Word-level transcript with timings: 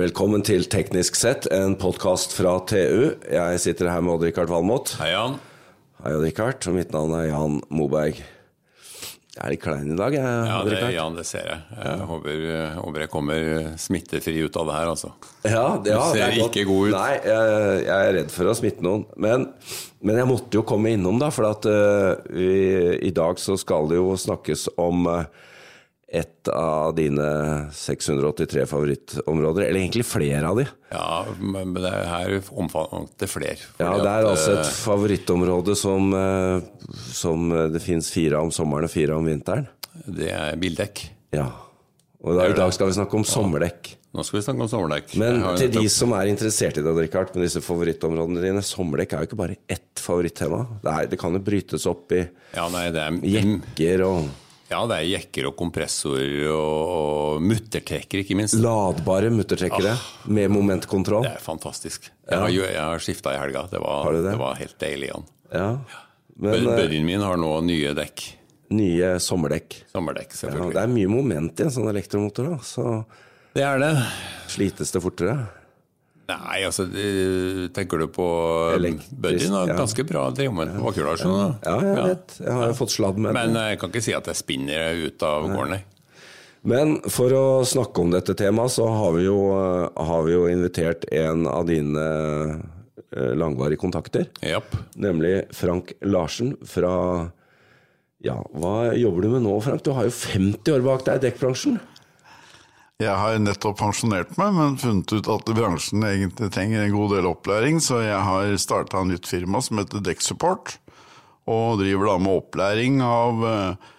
Velkommen 0.00 0.40
til 0.40 0.62
Teknisk 0.72 1.18
sett, 1.20 1.44
en 1.52 1.74
podkast 1.76 2.32
fra 2.32 2.54
TU. 2.64 3.10
Jeg 3.28 3.58
sitter 3.60 3.90
her 3.92 4.00
med 4.00 4.14
Odd-Rikard 4.14 4.48
Valmot. 4.48 4.94
Hei, 4.96 5.10
Jan. 5.12 5.34
Hei, 5.98 6.14
Odd-Rikard. 6.16 6.64
Og 6.70 6.78
mitt 6.78 6.94
navn 6.94 7.12
er 7.18 7.26
Jan 7.26 7.58
Moberg. 7.68 8.22
Jeg 8.22 9.36
er 9.36 9.52
litt 9.52 9.60
klein 9.60 9.92
i 9.92 9.98
dag, 9.98 10.16
jeg. 10.16 10.24
Ja, 10.48 10.62
det. 10.64 10.80
Jan, 10.94 11.18
det 11.20 11.26
ser 11.28 11.44
jeg. 11.44 11.60
Jeg 11.76 12.08
håper, 12.08 12.40
håper 12.78 13.04
jeg 13.04 13.12
kommer 13.12 13.68
smittefri 13.84 14.38
ut 14.46 14.56
av 14.62 14.72
det 14.72 14.78
her, 14.78 14.94
altså. 14.94 15.12
Ja, 15.44 15.66
ja, 15.84 16.00
ser 16.08 16.16
det 16.16 16.24
er 16.24 16.40
godt. 16.40 16.56
ikke 16.56 16.66
god 16.72 16.88
ut. 16.88 16.96
Nei, 16.96 17.12
jeg, 17.28 17.84
jeg 17.84 18.08
er 18.08 18.16
redd 18.16 18.32
for 18.32 18.48
å 18.48 18.56
smitte 18.56 18.88
noen. 18.88 19.04
Men, 19.20 19.48
men 20.00 20.22
jeg 20.22 20.30
måtte 20.32 20.56
jo 20.56 20.64
komme 20.72 20.96
innom, 20.96 21.20
da. 21.20 21.28
For 21.36 21.52
at 21.52 21.68
uh, 21.68 22.16
vi, 22.32 22.52
i 22.96 23.12
dag 23.12 23.36
så 23.44 23.60
skal 23.60 23.92
det 23.92 24.00
jo 24.00 24.16
snakkes 24.24 24.70
om 24.80 25.04
eh, 25.18 25.28
et 26.12 26.48
av 26.52 26.92
dine 26.96 27.26
683 27.72 28.66
favorittområder. 28.68 29.64
Eller 29.64 29.80
egentlig 29.80 30.04
flere 30.04 30.44
av 30.48 30.60
de. 30.60 30.66
Ja, 30.92 31.22
men 31.40 31.72
det 31.72 31.86
det 31.86 32.10
her 32.10 32.34
omfatter 32.52 33.30
flere. 33.30 33.56
Ja, 33.80 33.94
det 33.96 34.10
er 34.10 34.28
altså 34.28 34.58
et 34.58 34.66
eh, 34.66 34.74
favorittområde 34.82 35.76
som, 35.78 36.12
eh, 36.12 36.92
som 37.16 37.48
det 37.72 37.80
fins 37.80 38.12
fire 38.12 38.42
om 38.44 38.52
sommeren 38.52 38.90
og 38.90 38.92
fire 38.92 39.16
om 39.16 39.28
vinteren. 39.28 39.70
Det 40.04 40.28
er 40.36 40.60
bildekk. 40.60 41.06
Ja. 41.32 41.48
Og 42.22 42.36
da, 42.38 42.46
i 42.50 42.54
dag 42.60 42.70
skal 42.76 42.92
vi 42.92 42.98
snakke 43.00 43.18
om 43.18 43.24
sommerdekk. 43.26 43.96
Nå 44.12 44.22
skal 44.28 44.38
vi 44.38 44.44
snakke 44.44 44.66
om 44.66 44.68
sommerdekk. 44.68 45.14
Men 45.20 45.40
til 45.56 45.72
de 45.72 45.86
som 45.90 46.12
er 46.14 46.28
interessert 46.28 46.76
i 46.76 46.84
det, 46.84 46.92
Richard, 46.98 47.32
med 47.32 47.46
disse 47.46 47.62
favorittområdene 47.64 48.44
dine, 48.44 48.62
sommerdekk 48.66 49.16
er 49.16 49.24
jo 49.24 49.30
ikke 49.30 49.40
bare 49.40 49.56
ett 49.72 50.02
favorittema. 50.02 50.66
Det, 50.84 50.92
er, 50.92 51.08
det 51.08 51.18
kan 51.20 51.32
jo 51.32 51.40
brytes 51.42 51.88
opp 51.88 52.12
i 52.12 52.20
ja, 52.20 52.68
nei, 52.74 52.90
det 52.92 53.00
er, 53.00 53.18
jekker 53.32 54.04
og 54.06 54.28
ja, 54.72 54.80
det 54.90 54.96
er 54.98 55.06
jekker 55.12 55.46
og 55.50 55.56
kompressorer 55.60 56.48
og, 56.50 56.92
og 56.96 57.44
muttertrekker, 57.46 58.22
ikke 58.24 58.36
minst. 58.38 58.56
ladbare 58.58 59.30
muttertrekkere 59.32 59.94
med 60.32 60.50
momentkontroll. 60.52 61.24
Det 61.28 61.36
er 61.36 61.44
fantastisk. 61.44 62.10
Jeg 62.28 62.40
har, 62.42 62.50
jeg 62.56 62.78
har 62.80 63.02
skifta 63.04 63.34
i 63.36 63.40
helga. 63.40 63.66
Det 63.70 63.80
var, 63.84 64.10
det? 64.16 64.24
det 64.30 64.36
var 64.40 64.58
helt 64.60 64.78
deilig, 64.82 65.10
igjen. 65.12 65.26
Ja. 65.52 65.66
Men 66.42 66.54
eh, 66.62 66.70
Buddyen 66.80 67.04
min 67.06 67.20
har 67.22 67.36
nå 67.40 67.50
nye 67.68 67.92
dekk. 67.94 68.22
nye 68.72 69.14
sommerdekk. 69.20 69.82
Sommerdekk, 69.92 70.30
Ja, 70.32 70.38
selvfølgelig. 70.46 70.74
det 70.78 70.82
er 70.86 70.92
mye 70.96 71.10
moment 71.12 71.60
i 71.60 71.66
en 71.66 71.74
sånn 71.74 71.90
elektromotor, 71.92 72.54
da. 72.54 72.60
Så 72.64 72.86
det 73.52 73.66
er 73.68 73.82
det. 73.82 73.90
slites 74.48 74.94
det 74.94 75.02
fortere. 75.04 75.34
Nei, 76.30 76.58
altså 76.64 76.86
Tenker 77.74 77.98
du 77.98 78.06
på 78.14 78.26
Buddyen? 79.10 79.56
ja. 79.68 79.76
Ganske 79.76 80.04
bra 80.06 80.28
drevmoment 80.34 80.76
på 80.78 80.92
du. 80.94 81.24
Ja, 81.66 81.74
jeg 81.82 81.96
vet. 82.12 82.36
Jeg 82.40 82.52
har 82.58 82.68
jo 82.70 82.76
fått 82.78 82.94
sladd 82.94 83.18
med 83.18 83.34
Men 83.36 83.56
jeg 83.58 83.80
kan 83.80 83.90
ikke 83.92 84.04
si 84.04 84.14
at 84.16 84.30
jeg 84.30 84.38
spinner 84.38 85.02
ut 85.06 85.26
av 85.26 85.48
gården, 85.50 85.76
nei. 85.76 85.82
Men 86.62 87.00
for 87.10 87.34
å 87.34 87.46
snakke 87.66 88.04
om 88.04 88.12
dette 88.14 88.36
temaet, 88.38 88.70
så 88.76 88.86
har 88.86 89.16
vi 89.16 89.24
jo, 89.26 89.38
eh, 89.50 90.04
har 90.06 90.22
vi 90.22 90.36
jo 90.36 90.44
invitert 90.46 91.08
en 91.10 91.48
av 91.50 91.66
dine 91.66 92.04
eh, 93.10 93.32
langvarige 93.34 93.80
kontakter. 93.82 94.28
Yep. 94.46 94.76
Nemlig 95.02 95.34
Frank 95.58 95.90
Larsen 96.06 96.54
fra 96.62 97.30
Ja, 98.22 98.36
hva 98.54 98.92
jobber 98.94 99.24
du 99.26 99.32
med 99.32 99.42
nå, 99.42 99.56
Frank? 99.64 99.82
Du 99.82 99.90
har 99.96 100.06
jo 100.06 100.14
50 100.14 100.70
år 100.76 100.84
bak 100.86 101.02
deg 101.08 101.18
i 101.18 101.24
dekkbransjen. 101.26 101.80
Jeg 103.02 103.14
har 103.18 103.38
nettopp 103.42 103.80
pensjonert 103.80 104.36
meg, 104.40 104.52
men 104.56 104.78
funnet 104.80 105.12
ut 105.12 105.30
at 105.32 105.50
bransjen 105.56 106.04
egentlig 106.06 106.50
trenger 106.54 106.84
en 106.84 106.94
god 106.94 107.16
del 107.16 107.28
opplæring, 107.30 107.80
så 107.82 108.02
jeg 108.04 108.20
har 108.28 108.52
starta 108.62 109.02
et 109.02 109.10
nytt 109.10 109.28
firma 109.28 109.62
som 109.64 109.80
heter 109.82 110.04
Dekksupport, 110.06 110.76
og 111.50 111.82
driver 111.82 112.12
da 112.12 112.16
med 112.22 112.38
opplæring 112.38 113.02
av 113.02 113.42
eh, 113.48 113.90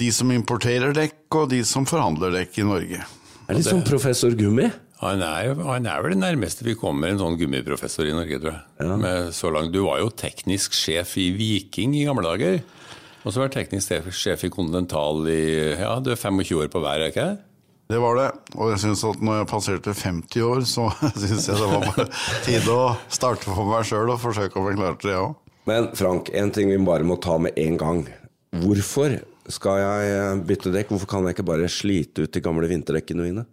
de 0.00 0.10
som 0.12 0.30
importerer 0.34 0.94
dekk, 0.96 1.18
og 1.40 1.50
de 1.54 1.62
som 1.66 1.88
forhandler 1.88 2.36
dekk 2.36 2.60
i 2.60 2.68
Norge. 2.68 3.02
Er 3.48 3.58
litt 3.58 3.68
som 3.68 3.82
professor 3.86 4.36
Gummi. 4.36 4.68
Han 5.00 5.22
er, 5.24 5.54
han 5.64 5.86
er 5.88 6.02
vel 6.04 6.12
det 6.12 6.20
nærmeste 6.20 6.66
vi 6.66 6.76
kommer 6.76 7.08
en 7.08 7.20
sånn 7.20 7.38
gummiprofessor 7.40 8.10
i 8.10 8.12
Norge, 8.12 8.36
tror 8.42 8.52
jeg. 8.52 8.98
Med 9.00 9.30
så 9.32 9.48
langt. 9.52 9.72
Du 9.72 9.80
var 9.86 10.02
jo 10.02 10.10
teknisk 10.12 10.76
sjef 10.76 11.14
i 11.20 11.30
Viking 11.32 11.96
i 11.96 12.04
gamle 12.04 12.26
dager. 12.26 12.60
Og 13.24 13.32
så 13.32 13.40
var 13.40 13.48
du 13.48 13.56
teknisk 13.56 14.12
sjef 14.16 14.44
i 14.44 14.52
Continental 14.52 15.24
i 15.28 15.40
Ja, 15.80 15.94
du 16.04 16.12
er 16.12 16.20
25 16.20 16.60
år 16.60 16.68
på 16.72 16.84
hver, 16.84 17.00
er 17.00 17.14
ikke 17.14 17.30
det? 17.30 17.49
Det 17.90 17.98
var 17.98 18.14
det, 18.14 18.28
og 18.54 18.68
jeg 18.70 18.82
synes 18.84 19.00
at 19.08 19.22
når 19.24 19.40
jeg 19.40 19.46
passerte 19.50 19.94
50 19.98 20.44
år, 20.46 20.60
så 20.68 20.84
syns 21.24 21.48
jeg 21.50 21.58
det 21.58 21.70
var 21.72 21.86
på 21.88 22.04
tide 22.46 22.74
å 22.74 22.84
starte 23.10 23.50
for 23.50 23.66
meg 23.66 23.88
sjøl 23.88 24.12
og 24.14 24.20
forsøke 24.22 24.60
å 24.60 24.66
forklare 24.68 24.98
til 25.00 25.10
det, 25.10 25.16
òg. 25.18 25.32
Men 25.66 25.88
Frank, 25.98 26.30
en 26.38 26.52
ting 26.54 26.70
vi 26.70 26.78
bare 26.86 27.06
må 27.06 27.18
ta 27.22 27.34
med 27.42 27.58
en 27.58 27.78
gang. 27.80 28.04
Hvorfor 28.62 29.16
skal 29.50 29.82
jeg 29.82 30.38
bytte 30.46 30.72
dekk? 30.74 30.92
Hvorfor 30.94 31.10
kan 31.10 31.26
jeg 31.26 31.36
ikke 31.36 31.48
bare 31.50 31.70
slite 31.70 32.24
ut 32.26 32.34
de 32.34 32.42
gamle 32.44 32.70
vinterdekkene 32.70 33.26
mine? 33.26 33.44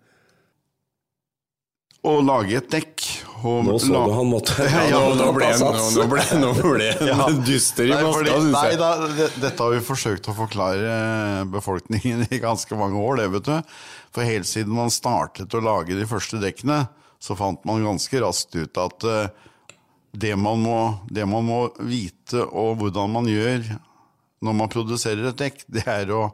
Å 2.05 2.13
lage 2.21 2.61
et 2.61 2.69
dekk 2.71 3.07
og 3.43 3.65
Nå 3.67 3.75
så 3.81 3.91
la- 3.93 4.03
du 4.07 4.13
han 4.17 4.29
måtte 4.31 4.65
Ja, 4.89 4.99
Nå, 4.99 5.15
nå, 5.19 5.27
ble, 5.35 5.47
nå, 5.61 6.05
ble, 6.09 6.23
nå 6.41 6.51
ble 6.57 6.87
en 6.95 7.07
Ja. 7.11 7.27
dyster 7.49 7.89
i 7.89 7.93
maska, 7.93 8.25
syns 8.33 8.51
nei 8.55 8.63
jeg. 8.71 8.79
da, 8.81 8.89
det, 9.19 9.27
dette 9.43 9.63
har 9.67 9.73
vi 9.75 9.81
forsøkt 9.85 10.29
å 10.31 10.35
forklare 10.37 10.93
befolkningen 11.53 12.25
i 12.31 12.39
ganske 12.43 12.79
mange 12.79 12.97
år, 13.01 13.19
det 13.21 13.27
vet 13.35 13.49
du. 13.49 13.75
For 14.15 14.25
helt 14.25 14.49
siden 14.49 14.73
man 14.77 14.89
startet 14.93 15.53
å 15.53 15.61
lage 15.61 15.97
de 15.97 16.07
første 16.09 16.39
dekkene, 16.41 16.85
så 17.21 17.35
fant 17.37 17.63
man 17.67 17.83
ganske 17.85 18.21
raskt 18.23 18.55
ut 18.57 18.77
at 18.81 19.05
uh, 19.09 19.27
det, 20.17 20.33
man 20.39 20.61
må, 20.63 20.77
det 21.09 21.25
man 21.29 21.45
må 21.45 21.59
vite 21.85 22.43
og 22.47 22.77
hvordan 22.81 23.11
man 23.13 23.29
gjør 23.29 23.65
når 24.45 24.53
man 24.53 24.69
produserer 24.69 25.29
et 25.31 25.37
dekk, 25.39 25.63
det 25.73 25.83
er 25.89 26.11
å 26.13 26.27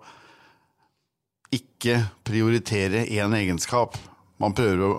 ikke 1.53 1.99
prioritere 2.27 3.05
én 3.13 3.35
egenskap. 3.37 3.95
Man 4.41 4.55
prøver 4.57 4.81
å 4.83 4.93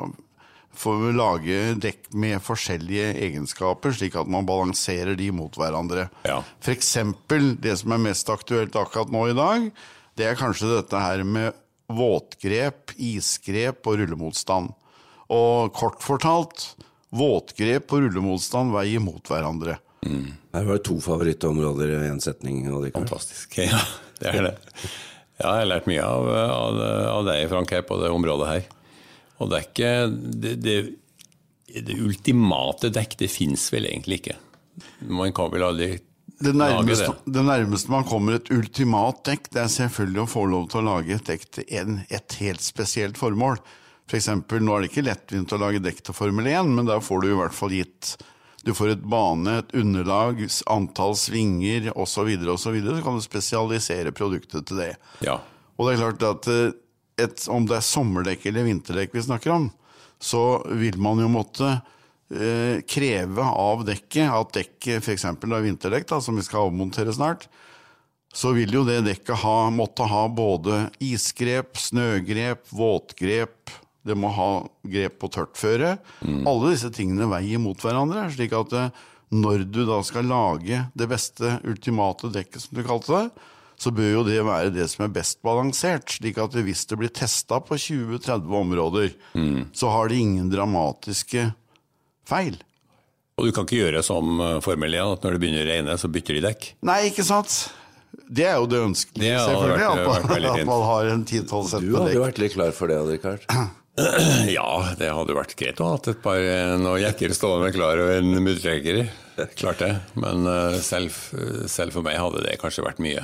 få 0.78 0.94
lage 1.16 1.74
dekk 1.82 2.10
med 2.18 2.40
forskjellige 2.44 3.12
egenskaper, 3.26 3.92
slik 3.96 4.16
at 4.20 4.28
man 4.30 4.46
balanserer 4.48 5.16
de 5.18 5.30
mot 5.34 5.54
hverandre. 5.58 6.08
Ja. 6.26 6.40
For 6.60 6.74
eksempel, 6.74 7.54
det 7.62 7.76
som 7.80 7.92
er 7.96 8.02
mest 8.10 8.30
aktuelt 8.32 8.76
akkurat 8.76 9.12
nå 9.14 9.26
i 9.30 9.36
dag, 9.38 9.68
det 10.18 10.26
er 10.30 10.38
kanskje 10.38 10.70
dette 10.76 11.00
her 11.00 11.24
med 11.26 11.52
våtgrep, 11.94 12.94
isgrep 12.98 13.86
og 13.90 13.98
rullemotstand. 14.00 14.72
Og 15.34 15.72
kort 15.76 16.02
fortalt, 16.04 16.68
våtgrep 17.14 17.92
og 17.94 18.06
rullemotstand 18.06 18.74
veier 18.74 19.02
mot 19.02 19.22
hverandre. 19.30 19.78
Her 20.04 20.66
var 20.68 20.76
det 20.76 20.84
to 20.84 20.98
favorittområder 21.00 21.94
i 21.94 22.00
én 22.10 22.20
setning. 22.20 22.66
og 22.72 22.84
det 22.84 22.92
kan- 22.94 23.06
Fantastisk. 23.06 23.58
Ja, 23.64 23.80
det 24.20 24.34
er 24.38 24.42
det. 24.50 24.54
Ja, 25.40 25.48
jeg 25.56 25.64
har 25.64 25.66
lært 25.66 25.86
mye 25.90 26.02
av, 26.06 26.28
av, 26.30 26.76
av 27.18 27.24
deg, 27.26 27.48
Frank, 27.50 27.70
her 27.74 27.82
på 27.82 27.96
det 28.02 28.10
området 28.14 28.46
her. 28.52 28.66
Og 29.42 29.50
det 29.50 29.58
er 29.58 29.68
ikke 29.68 29.92
Det, 30.44 30.54
det, 30.62 30.76
det 31.82 32.00
ultimate 32.00 32.90
dekk, 32.94 33.16
det 33.24 33.30
fins 33.32 33.66
vel 33.74 33.88
egentlig 33.90 34.22
ikke. 34.22 34.36
Man 35.10 35.32
kan 35.34 35.50
vel 35.52 35.64
aldri 35.66 35.88
Det 36.44 36.52
nærmeste, 36.54 37.12
det. 37.24 37.42
nærmeste 37.46 37.90
man 37.92 38.06
kommer 38.06 38.38
et 38.38 38.50
ultimat 38.52 39.22
dekk, 39.26 39.48
det 39.54 39.62
er 39.64 39.72
selvfølgelig 39.72 40.24
å 40.24 40.30
få 40.30 40.44
lov 40.50 40.68
til 40.70 40.82
å 40.82 40.88
lage 40.90 41.16
et 41.16 41.26
dekk 41.30 41.48
til 41.56 41.74
en, 41.80 41.98
et 42.10 42.38
helt 42.42 42.62
spesielt 42.62 43.18
formål. 43.18 43.60
For 44.10 44.18
eksempel, 44.18 44.60
nå 44.60 44.74
er 44.74 44.84
det 44.84 44.92
ikke 44.92 45.06
lettvint 45.06 45.54
å 45.54 45.60
lage 45.62 45.82
dekk 45.82 46.02
til 46.04 46.16
Formel 46.16 46.50
1, 46.50 46.74
men 46.76 46.88
da 46.90 46.98
får 47.00 47.22
du 47.22 47.30
i 47.30 47.38
hvert 47.38 47.56
fall 47.56 47.72
gitt 47.72 48.16
Du 48.64 48.72
får 48.72 48.94
et 48.94 49.02
bane, 49.04 49.58
et 49.60 49.74
underlag, 49.76 50.38
antall 50.72 51.16
svinger 51.20 51.90
osv., 51.92 52.30
osv. 52.32 52.56
Så, 52.62 52.70
videre, 52.72 52.96
så 52.96 53.04
kan 53.04 53.18
du 53.18 53.24
spesialisere 53.24 54.12
produktet 54.16 54.64
til 54.68 54.80
det. 54.80 54.94
Ja. 55.24 55.38
Og 55.76 55.88
det 55.88 55.94
er 55.94 56.00
klart 56.00 56.24
at 56.28 56.48
eh, 56.48 56.76
et, 57.20 57.44
om 57.48 57.66
det 57.68 57.78
er 57.78 57.86
sommerdekk 57.86 58.46
eller 58.50 58.66
vinterdekk 58.68 59.14
vi 59.14 59.24
snakker 59.26 59.54
om, 59.54 59.68
så 60.22 60.62
vil 60.70 60.98
man 61.02 61.20
jo 61.22 61.28
måtte 61.30 61.68
eh, 61.74 62.80
kreve 62.88 63.44
av 63.44 63.84
dekket 63.86 64.32
at 64.32 64.56
dekket, 64.56 65.04
f.eks. 65.04 65.26
er 65.30 65.66
vinterdekk, 65.68 66.08
da, 66.10 66.20
som 66.24 66.38
vi 66.38 66.46
skal 66.46 66.70
avmontere 66.70 67.14
snart, 67.14 67.48
så 68.34 68.50
vil 68.56 68.72
jo 68.74 68.82
det 68.86 69.04
dekket 69.06 69.44
ha, 69.44 69.70
måtte 69.70 70.06
ha 70.10 70.26
både 70.26 70.88
isgrep, 71.04 71.78
snøgrep, 71.78 72.66
våtgrep, 72.74 73.70
det 74.04 74.16
må 74.18 74.28
ha 74.36 74.50
grep 74.84 75.20
på 75.22 75.30
tørtføre. 75.32 75.94
Alle 76.44 76.72
disse 76.74 76.90
tingene 76.92 77.30
veier 77.30 77.62
mot 77.62 77.78
hverandre, 77.80 78.26
slik 78.34 78.52
at 78.58 78.74
eh, 78.76 79.04
når 79.34 79.64
du 79.70 79.84
da 79.88 80.00
skal 80.06 80.28
lage 80.28 80.82
det 80.94 81.08
beste 81.10 81.58
ultimate 81.66 82.30
dekket, 82.34 82.62
som 82.66 82.76
du 82.76 82.84
kalte 82.86 83.14
det, 83.14 83.50
så 83.80 83.90
bør 83.94 84.10
jo 84.12 84.22
det 84.26 84.38
være 84.46 84.70
det 84.74 84.86
som 84.92 85.04
er 85.06 85.12
best 85.14 85.40
balansert, 85.44 86.14
slik 86.18 86.38
at 86.42 86.54
hvis 86.54 86.84
det 86.90 86.98
blir 87.00 87.12
testa 87.14 87.58
på 87.64 87.76
20-30 87.80 88.54
områder, 88.60 89.14
så 89.74 89.90
har 89.92 90.08
det 90.12 90.20
ingen 90.22 90.50
dramatiske 90.52 91.48
feil. 92.28 92.56
Og 93.34 93.48
du 93.48 93.52
kan 93.52 93.66
ikke 93.66 93.80
gjøre 93.82 94.00
som 94.06 94.36
eh, 94.40 94.58
Formel 94.62 94.94
1, 94.94 95.16
at 95.16 95.24
når 95.26 95.34
det 95.34 95.40
begynner 95.42 95.64
å 95.66 95.70
regne, 95.72 95.94
så 95.98 96.06
bytter 96.14 96.36
de 96.38 96.42
dekk. 96.44 96.68
Nei, 96.86 97.00
ikke 97.10 97.24
sant? 97.26 97.56
Det 98.30 98.44
er 98.46 98.60
jo 98.62 98.68
det 98.70 98.78
ønskelige, 98.78 99.40
selvfølgelig. 99.42 99.80
vært- 99.80 99.88
at, 99.90 100.06
man, 100.06 100.28
veldig 100.30 100.52
at 100.52 100.68
man 100.68 100.84
har 100.86 101.08
en 101.10 101.24
10-12 101.26 101.64
sett 101.72 101.82
Du 101.82 101.96
hadde 101.98 102.12
jo 102.14 102.22
vært 102.22 102.38
litt 102.38 102.54
klar 102.54 102.70
for 102.76 102.92
det, 102.92 103.00
Richard. 103.10 103.48
Ja, 104.50 104.94
det 104.98 105.06
hadde 105.14 105.34
vært 105.36 105.52
greit 105.54 105.78
å 105.78 105.84
ha 105.86 105.92
hatt 105.94 106.08
et 106.10 106.22
par 106.22 106.38
eh, 106.42 106.72
noen 106.82 106.98
jekker 107.04 107.30
stående 107.36 107.68
klar 107.74 108.00
og 108.02 108.08
en 108.10 108.32
muttrekker. 108.42 109.04
Klart 109.58 109.82
det. 109.84 109.90
Men 110.18 110.46
eh, 110.50 110.78
selv, 110.82 111.14
selv 111.70 111.94
for 111.94 112.02
meg 112.06 112.18
hadde 112.18 112.42
det 112.42 112.56
kanskje 112.62 112.82
vært 112.86 112.98
mye. 113.04 113.22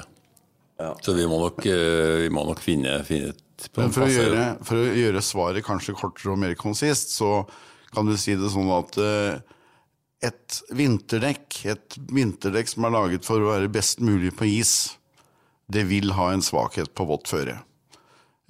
Så 1.04 1.14
vi 1.16 1.26
må 1.28 1.40
nok, 1.42 1.62
eh, 1.68 2.24
vi 2.24 2.32
må 2.32 2.44
nok 2.48 2.60
finne, 2.64 3.00
finne 3.06 3.34
et 3.34 3.68
Men 3.76 3.88
en 3.88 3.94
for 3.94 4.06
å, 4.06 4.10
gjøre, 4.10 4.44
for 4.64 4.80
å 4.80 4.92
gjøre 4.96 5.22
svaret 5.24 5.66
kanskje 5.66 5.96
kortere 5.98 6.32
og 6.32 6.40
mer 6.40 6.54
konsist, 6.58 7.12
så 7.18 7.42
kan 7.94 8.08
du 8.08 8.16
si 8.20 8.36
det 8.38 8.52
sånn 8.52 8.70
at 8.72 8.96
eh, 9.02 9.56
et 10.30 10.60
vinterdekk, 10.76 11.58
et 11.72 11.98
vinterdekk 12.12 12.70
som 12.72 12.86
er 12.86 12.94
laget 12.96 13.26
for 13.26 13.42
å 13.42 13.52
være 13.54 13.72
best 13.72 14.00
mulig 14.04 14.32
på 14.36 14.48
is, 14.48 14.94
det 15.70 15.84
vil 15.90 16.14
ha 16.16 16.30
en 16.34 16.44
svakhet 16.44 16.94
på 16.96 17.06
vått 17.08 17.30
føre. 17.30 17.58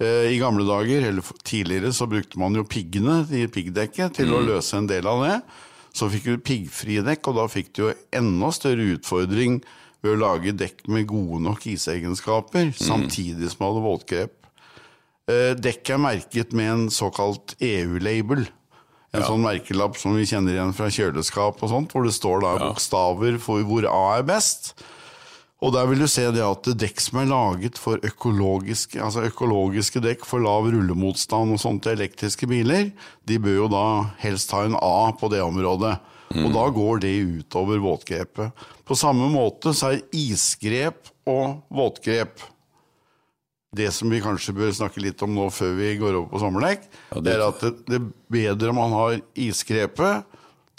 Eh, 0.01 0.31
I 0.33 0.39
gamle 0.41 0.65
dager, 0.67 1.09
eller 1.09 1.25
tidligere, 1.43 1.91
så 1.93 2.07
brukte 2.09 2.39
man 2.41 2.55
jo 2.57 2.65
piggene 2.67 3.21
i 3.35 3.45
piggdekket 3.51 4.17
til 4.21 4.33
å 4.33 4.41
løse 4.45 4.79
en 4.79 4.89
del 4.89 5.07
av 5.09 5.25
det. 5.25 5.37
Så 5.93 6.07
fikk 6.11 6.29
du 6.29 6.41
piggfrie 6.41 7.03
dekk, 7.05 7.29
og 7.29 7.37
da 7.41 7.47
fikk 7.51 7.73
du 7.75 7.83
jo 7.83 7.93
enda 8.15 8.49
større 8.55 8.93
utfordring 8.95 9.59
ved 10.01 10.15
å 10.15 10.21
lage 10.21 10.53
dekk 10.57 10.87
med 10.89 11.09
gode 11.09 11.41
nok 11.45 11.65
isegenskaper, 11.69 12.71
samtidig 12.77 13.51
som 13.53 13.67
hadde 13.67 13.83
voltgrep. 13.85 14.37
Dekk 15.61 15.93
er 15.93 16.01
merket 16.01 16.55
med 16.57 16.71
en 16.71 16.87
såkalt 16.91 17.55
EU-label. 17.61 18.47
En 19.11 19.25
sånn 19.27 19.43
merkelapp 19.43 19.97
som 19.99 20.15
vi 20.15 20.25
kjenner 20.27 20.55
igjen 20.55 20.73
fra 20.75 20.87
kjøleskap 20.91 21.59
og 21.61 21.69
sånt, 21.69 21.91
hvor 21.91 22.07
det 22.07 22.15
står 22.15 22.41
da 22.45 22.55
bokstaver 22.61 23.37
for 23.43 23.63
hvor 23.67 23.85
A 23.91 24.17
er 24.17 24.25
best. 24.27 24.71
Og 25.61 25.75
der 25.75 25.85
vil 25.85 25.99
du 26.01 26.07
se 26.09 26.23
det 26.33 26.41
at 26.41 26.65
dekk 26.81 27.03
som 27.03 27.19
er 27.21 27.27
laget 27.29 27.77
for 27.77 28.01
økologiske, 28.07 28.97
altså 28.97 29.27
økologiske 29.27 30.01
dekk 30.01 30.23
for 30.25 30.41
lav 30.41 30.65
rullemotstand 30.73 31.53
og 31.53 31.61
sånt 31.61 31.83
til 31.85 31.99
elektriske 31.99 32.49
biler, 32.49 32.89
de 33.29 33.37
bør 33.43 33.59
jo 33.59 33.67
da 33.69 33.83
helst 34.23 34.55
ha 34.55 34.63
en 34.65 34.79
A 34.79 35.11
på 35.19 35.29
det 35.29 35.43
området. 35.45 35.99
Og 36.35 36.51
da 36.55 36.63
går 36.75 36.99
det 37.03 37.11
utover 37.41 37.81
våtgrepet. 37.83 38.51
På 38.87 38.95
samme 38.97 39.27
måte 39.31 39.73
så 39.75 39.93
er 39.95 40.01
isgrep 40.15 41.09
og 41.27 41.61
våtgrep 41.71 42.39
det 43.73 43.87
som 43.95 44.09
vi 44.11 44.19
kanskje 44.19 44.53
bør 44.57 44.73
snakke 44.75 44.99
litt 44.99 45.21
om 45.23 45.31
nå 45.35 45.45
før 45.53 45.75
vi 45.77 45.93
går 45.99 46.17
over 46.17 46.27
på 46.33 46.39
sommerdekk, 46.43 46.81
Ja, 47.11 47.19
det- 47.21 47.23
det 47.23 47.33
er 47.37 47.47
at 47.47 47.59
det, 47.61 47.85
det 47.87 48.01
bedre 48.29 48.73
man 48.75 48.91
har 48.91 49.21
isgrepet, 49.35 50.25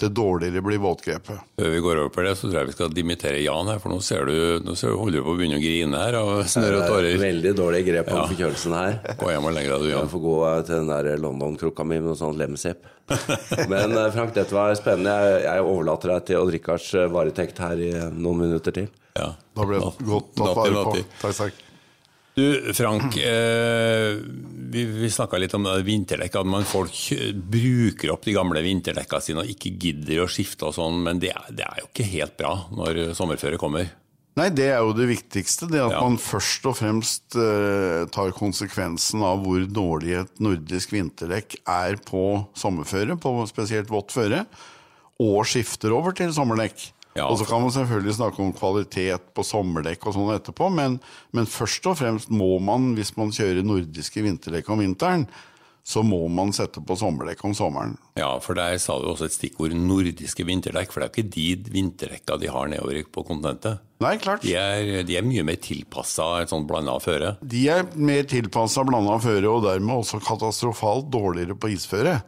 det 0.03 0.11
dårligere 0.17 0.63
blir 0.65 0.81
våtgrepet. 0.83 1.43
Før 1.59 1.73
vi 1.73 1.81
går 1.85 2.01
over 2.03 2.13
på 2.15 2.25
det, 2.27 2.35
så 2.39 2.49
tror 2.49 2.61
jeg 2.61 2.71
vi 2.71 2.75
skal 2.77 2.95
dimittere 2.97 3.43
Jan 3.43 3.71
her, 3.71 3.81
for 3.83 3.95
nå 3.95 3.99
ser 4.05 4.29
du, 4.29 4.35
nå 4.67 4.75
ser 4.79 4.93
du 4.93 4.99
holder 5.01 5.23
du 5.23 5.27
på 5.27 5.35
å 5.35 5.39
begynne 5.39 5.61
å 5.61 5.63
grine 5.63 6.03
her 6.03 6.19
av 6.21 6.33
snørr 6.51 6.77
og 6.77 6.81
Det 6.81 6.87
er 6.87 6.95
tårer. 6.95 7.21
Veldig 7.23 7.55
dårlig 7.59 7.83
grep 7.89 8.13
om 8.13 8.23
forkjølelsen 8.33 8.77
her. 8.79 8.99
Gå 9.23 9.31
hjem 9.33 9.49
og 9.51 9.57
legg 9.57 9.71
deg, 9.71 9.85
du, 9.87 9.91
Jan. 9.93 10.05
Jeg 10.05 10.13
får 10.15 10.25
gå 10.27 10.37
til 10.69 10.75
den 10.81 10.93
der 10.93 11.11
London-krukka 11.27 11.87
mi 11.87 12.01
med 12.01 12.11
noe 12.13 12.21
sånt 12.21 12.41
lemsepp. 12.41 12.89
Men 13.73 13.97
eh, 13.99 14.11
Frank, 14.15 14.33
dette 14.37 14.55
var 14.57 14.75
spennende. 14.79 15.17
Jeg, 15.27 15.43
jeg 15.49 15.67
overlater 15.67 16.15
deg 16.15 16.31
til 16.31 16.41
Odd 16.43 16.55
Rikards 16.55 16.89
eh, 16.99 17.11
varetekt 17.13 17.61
her 17.63 17.83
i 17.83 17.91
eh, 17.97 18.09
noen 18.15 18.45
minutter 18.47 18.75
til. 18.83 18.89
Ja. 19.19 19.35
Da 19.53 19.69
ble 19.69 19.83
det 19.83 20.09
godt 20.09 20.33
tatt 20.39 20.57
vare 20.57 20.87
på. 20.89 21.05
Takk, 21.21 21.37
takk. 21.43 21.69
Du, 22.33 22.73
Frank, 22.73 23.17
eh, 23.21 24.17
vi, 24.73 24.85
vi 25.05 25.11
snakka 25.13 25.39
litt 25.41 25.55
om 25.59 25.67
vinterdekk. 25.87 26.41
At 26.43 26.49
man 26.49 26.65
folk 26.69 26.93
bruker 27.53 28.13
opp 28.15 28.25
de 28.27 28.35
gamle 28.37 28.63
vinterdekka 28.65 29.21
sine 29.23 29.45
og 29.45 29.51
ikke 29.53 29.75
gidder 29.83 30.25
å 30.25 30.29
skifte 30.31 30.69
og 30.69 30.77
sånn, 30.77 31.03
men 31.07 31.21
det, 31.23 31.31
er- 31.37 31.51
det 31.53 31.67
er 31.69 31.83
jo 31.83 31.89
ikke 31.91 32.09
helt 32.13 32.37
bra 32.41 32.55
når 32.75 33.03
sommerføret 33.19 33.61
kommer. 33.63 33.91
Nei, 34.41 34.47
det 34.49 34.71
er 34.73 34.79
jo 34.81 34.95
det 34.97 35.11
viktigste. 35.11 35.67
Det 35.69 35.77
at 35.85 35.93
Ja. 35.93 36.01
man 36.01 36.15
først 36.17 36.65
og 36.71 36.79
fremst 36.79 37.37
eh, 37.37 38.07
tar 38.09 38.31
konsekvensen 38.33 39.21
av 39.29 39.43
hvor 39.45 39.61
dårlig 39.69 40.15
et 40.23 40.41
nordisk 40.41 40.95
vinterdekk 40.95 41.59
er 41.69 41.99
på 42.01 42.23
sommerføre, 42.57 43.19
på 43.21 43.35
spesielt 43.51 43.93
vått 43.93 44.15
føre, 44.17 44.47
og 45.21 45.45
skifter 45.45 45.93
over 45.93 46.17
til 46.17 46.33
sommerdekk. 46.33 46.87
Ja. 47.19 47.29
Og 47.29 47.39
så 47.41 47.47
kan 47.49 47.61
man 47.61 47.73
selvfølgelig 47.75 48.17
snakke 48.17 48.41
om 48.41 48.53
kvalitet 48.57 49.33
på 49.37 49.45
sommerdekk 49.45 50.07
og 50.09 50.17
sånn 50.17 50.35
etterpå, 50.35 50.71
men, 50.73 50.99
men 51.37 51.49
først 51.51 51.89
og 51.91 51.99
fremst 52.01 52.33
må 52.33 52.55
man, 52.65 52.95
hvis 52.97 53.15
man 53.19 53.35
kjører 53.35 53.67
nordiske 53.67 54.25
vinterdekk 54.25 54.71
om 54.73 54.81
vinteren, 54.81 55.27
så 55.83 56.03
må 56.07 56.21
man 56.31 56.53
sette 56.55 56.81
på 56.87 56.95
sommerdekk 56.95 57.41
om 57.49 57.55
sommeren. 57.59 57.97
Ja, 58.19 58.31
for 58.43 58.55
der 58.55 58.77
sa 58.79 58.95
du 59.03 59.09
også 59.11 59.27
et 59.27 59.35
stikkord 59.35 59.75
nordiske 59.75 60.47
vinterdekk, 60.47 60.93
for 60.95 61.03
det 61.03 61.09
er 61.09 61.11
jo 61.11 61.15
ikke 61.17 61.35
de 61.35 61.73
vinterdekka 61.75 62.37
de 62.39 62.51
har 62.55 62.71
nedover 62.71 63.01
på 63.11 63.25
kontinentet. 63.27 63.83
Nei, 64.03 64.15
klart. 64.23 64.47
De 64.47 64.55
er, 64.59 65.03
de 65.07 65.17
er 65.19 65.27
mye 65.27 65.45
mer 65.47 65.59
tilpassa 65.63 66.29
et 66.43 66.53
sånt 66.55 66.69
blanda 66.71 66.95
føre. 67.03 67.35
De 67.43 67.65
er 67.71 67.91
mer 67.99 68.27
tilpassa 68.31 68.87
blanda 68.87 69.19
føre, 69.23 69.51
og 69.51 69.67
dermed 69.67 70.05
også 70.05 70.23
katastrofalt 70.23 71.11
dårligere 71.13 71.59
på 71.59 71.75
isføre. 71.75 72.21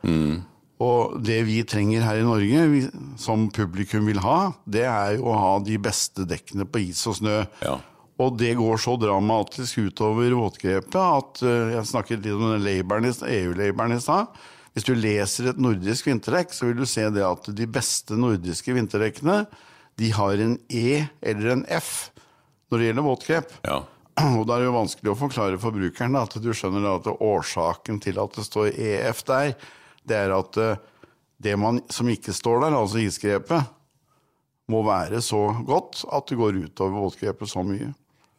Og 0.82 1.19
det 1.23 1.38
vi 1.47 1.61
trenger 1.69 2.03
her 2.03 2.19
i 2.19 2.26
Norge, 2.26 2.62
vi, 2.73 2.81
som 3.21 3.47
publikum 3.55 4.09
vil 4.11 4.19
ha, 4.25 4.55
det 4.67 4.87
er 4.91 5.17
jo 5.19 5.29
å 5.31 5.37
ha 5.38 5.53
de 5.62 5.76
beste 5.79 6.26
dekkene 6.26 6.67
på 6.67 6.82
is 6.88 7.05
og 7.11 7.21
snø. 7.21 7.43
Ja. 7.62 7.76
Og 8.23 8.35
det 8.38 8.53
går 8.59 8.79
så 8.79 8.94
dramatisk 8.99 9.88
utover 9.88 10.35
våtgrepet 10.38 10.99
at 10.99 11.41
eh, 11.43 11.73
Jeg 11.75 11.88
snakket 11.91 12.23
litt 12.23 12.35
om 12.35 12.53
EU-labelen 12.55 13.97
i 13.97 14.03
stad. 14.03 14.35
Hvis 14.75 14.87
du 14.87 14.94
leser 14.99 15.50
et 15.50 15.59
nordisk 15.62 16.06
vinterdekk, 16.11 16.55
så 16.55 16.69
vil 16.69 16.79
du 16.82 16.87
se 16.87 17.06
det 17.15 17.23
at 17.27 17.47
de 17.55 17.67
beste 17.70 18.19
nordiske 18.19 18.75
vinterdekkene 18.75 19.44
de 19.99 20.11
har 20.15 20.41
en 20.43 20.56
E 20.67 21.05
eller 21.23 21.53
en 21.53 21.67
F 21.70 22.11
når 22.70 22.81
det 22.81 22.88
gjelder 22.88 23.06
våtgrep. 23.06 23.55
Ja. 23.67 23.79
Og 24.38 24.43
da 24.47 24.56
er 24.56 24.65
det 24.65 24.69
jo 24.69 24.79
vanskelig 24.79 25.12
å 25.12 25.19
forklare 25.19 25.62
forbrukeren 25.62 26.19
at 26.19 26.35
du 26.43 26.50
skjønner 26.55 26.87
at 26.97 27.11
årsaken 27.15 28.03
til 28.03 28.19
at 28.23 28.38
det 28.38 28.47
står 28.47 28.70
EF 28.75 29.23
der, 29.27 29.55
det 30.09 30.19
er 30.19 30.35
at 30.37 30.61
eh, 30.61 30.81
det 31.45 31.56
man, 31.61 31.81
som 31.93 32.09
ikke 32.09 32.35
står 32.35 32.65
der, 32.65 32.77
altså 32.79 33.03
isgrepet, 33.03 33.73
må 34.73 34.81
være 34.87 35.21
så 35.21 35.51
godt 35.67 36.06
at 36.15 36.31
det 36.31 36.39
går 36.41 36.56
utover 36.65 37.05
våtgrepet 37.05 37.51
så 37.51 37.65
mye. 37.67 37.91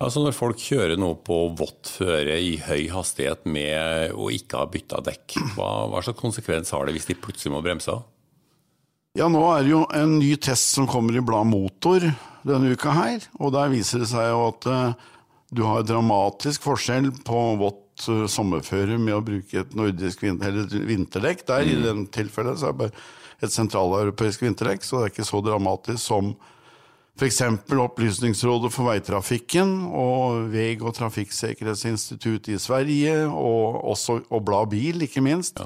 Altså 0.04 0.26
Når 0.26 0.36
folk 0.36 0.60
kjører 0.60 1.00
nå 1.00 1.14
på 1.24 1.38
vått 1.56 1.94
føre 2.02 2.36
i 2.42 2.58
høy 2.66 2.90
hastighet 2.92 3.46
med 3.48 4.12
å 4.12 4.28
ikke 4.34 4.60
ha 4.60 4.68
bytta 4.68 5.00
dekk, 5.06 5.38
hva, 5.56 5.70
hva 5.92 6.02
slags 6.04 6.20
konsekvens 6.20 6.74
har 6.76 6.88
det 6.88 6.98
hvis 6.98 7.08
de 7.12 7.16
plutselig 7.20 7.54
må 7.54 7.62
bremse? 7.64 7.96
Ja, 9.16 9.30
nå 9.32 9.40
er 9.54 9.64
det 9.64 9.72
jo 9.72 9.86
en 9.96 10.18
ny 10.20 10.34
test 10.36 10.74
som 10.76 10.90
kommer 10.92 11.16
i 11.16 11.24
bladet 11.24 11.48
Motor 11.54 12.04
denne 12.46 12.74
uka 12.76 12.92
her, 12.92 13.24
og 13.40 13.54
der 13.56 13.72
viser 13.72 14.04
det 14.04 14.10
seg 14.12 14.28
jo 14.34 14.42
at 14.50 14.68
eh, 14.68 15.06
du 15.56 15.64
har 15.64 15.86
dramatisk 15.88 16.66
forskjell 16.68 17.14
på 17.26 17.42
vått 17.62 17.85
eh, 18.08 18.26
sommerføre 18.32 18.98
med 19.02 19.16
å 19.18 19.24
bruke 19.26 19.62
et 19.62 19.78
nordisk 19.78 20.26
vin 20.26 20.40
vinterdekk. 20.40 21.46
Der 21.48 21.70
i 21.70 21.78
den 21.84 22.06
tilfellet 22.14 22.60
så 22.60 22.70
er 22.70 22.76
det 22.76 22.82
bare 22.84 23.46
et 23.46 23.54
sentraleuropeisk 23.54 24.46
vinterdekk, 24.46 24.86
så 24.86 25.00
det 25.00 25.08
er 25.08 25.16
ikke 25.16 25.28
så 25.28 25.42
dramatisk 25.44 26.02
som 26.04 26.36
f.eks. 27.16 27.42
Opplysningsrådet 27.72 28.72
for 28.76 28.90
veitrafikken 28.90 29.76
og 29.96 30.50
Veg- 30.52 30.84
og 30.84 30.96
trafikksikkerhetsinstituttet 30.98 32.56
i 32.56 32.62
Sverige, 32.62 33.18
og, 33.30 33.80
også, 33.94 34.20
og 34.30 34.44
Blad 34.48 34.72
Bil, 34.74 35.06
ikke 35.08 35.24
minst. 35.24 35.62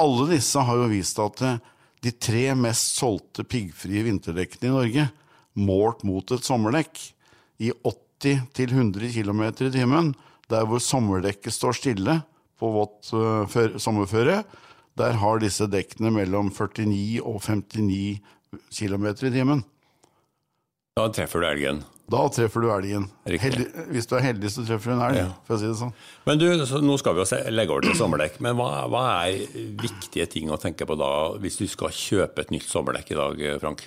Alle 0.00 0.26
disse 0.32 0.62
har 0.66 0.80
jo 0.80 0.90
vist 0.90 1.20
at 1.22 1.44
eh, 1.46 1.60
de 2.00 2.12
tre 2.16 2.46
mest 2.56 2.96
solgte 2.98 3.44
piggfrie 3.44 4.02
vinterdekkene 4.06 4.70
i 4.70 4.74
Norge, 4.74 5.06
målt 5.60 6.02
mot 6.08 6.32
et 6.32 6.46
sommerdekk, 6.46 6.98
i 7.60 7.70
80-100 7.84 9.10
km 9.12 9.42
i 9.50 9.72
timen, 9.74 10.14
der 10.50 10.66
hvor 10.68 10.82
sommerdekket 10.82 11.54
står 11.54 11.76
stille 11.78 12.18
på 12.60 12.70
vått 12.74 13.12
eh, 13.16 13.78
sommerføre, 13.80 14.42
der 15.00 15.16
har 15.22 15.38
disse 15.40 15.68
dekkene 15.70 16.10
mellom 16.12 16.50
49 16.52 17.20
og 17.22 17.40
59 17.46 18.18
km 18.74 19.06
i 19.06 19.30
timen. 19.32 19.62
Da 20.98 21.06
treffer 21.14 21.40
du 21.40 21.46
elgen. 21.48 21.84
Da 22.10 22.24
treffer 22.34 22.64
du 22.64 22.72
elgen. 22.74 23.04
Heldig, 23.30 23.68
hvis 23.94 24.08
du 24.10 24.16
er 24.18 24.24
heldig, 24.26 24.50
så 24.50 24.64
treffer 24.66 24.90
du 24.90 24.96
en 24.96 25.04
elg, 25.06 25.20
Ja. 25.20 25.28
for 25.46 25.54
å 25.54 25.60
si 25.60 25.68
det 25.70 25.76
sånn. 25.78 25.92
Men 26.26 26.40
du, 26.42 26.48
Nå 26.82 26.96
skal 26.98 27.14
vi 27.14 27.24
legge 27.54 27.70
over 27.70 27.86
til 27.86 27.94
sommerdekk, 27.94 28.40
men 28.42 28.58
hva, 28.58 28.88
hva 28.90 29.04
er 29.30 29.46
viktige 29.78 30.26
ting 30.28 30.50
å 30.50 30.58
tenke 30.60 30.84
på 30.90 30.98
da, 30.98 31.38
hvis 31.38 31.60
du 31.62 31.68
skal 31.70 31.94
kjøpe 31.94 32.42
et 32.42 32.50
nytt 32.50 32.66
sommerdekk 32.66 33.12
i 33.14 33.20
dag, 33.20 33.44
Frank? 33.62 33.86